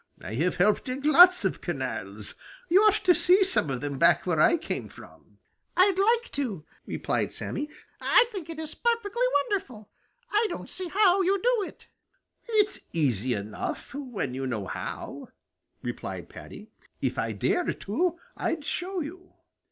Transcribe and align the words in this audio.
"I 0.23 0.33
have 0.33 0.55
helped 0.55 0.85
dig 0.85 1.05
lots 1.05 1.45
of 1.45 1.61
canals. 1.61 2.33
You 2.69 2.81
ought 2.81 3.03
to 3.05 3.13
see 3.13 3.43
some 3.43 3.69
of 3.69 3.81
them 3.81 3.99
back 3.99 4.25
where 4.25 4.39
I 4.41 4.57
came 4.57 4.87
from." 4.89 5.37
"I'd 5.77 5.99
like 5.99 6.31
to," 6.31 6.65
replied 6.87 7.31
Sammy. 7.31 7.69
"I 8.01 8.25
think 8.31 8.49
it 8.49 8.57
is 8.57 8.73
perfectly 8.73 9.21
wonderful. 9.43 9.91
I 10.31 10.47
don't 10.49 10.71
see 10.71 10.87
how 10.87 11.21
you 11.21 11.39
do 11.39 11.67
it." 11.67 11.85
"It's 12.47 12.79
easy 12.91 13.35
enough 13.35 13.93
when 13.93 14.33
you 14.33 14.47
know 14.47 14.65
how," 14.65 15.27
replied 15.83 16.29
Paddy. 16.29 16.71
"If 16.99 17.19
I 17.19 17.31
dared 17.31 17.79
to, 17.81 18.17
I'd 18.35 18.65
show 18.65 19.01
you." 19.01 19.33